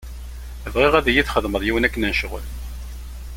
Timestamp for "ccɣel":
2.17-2.45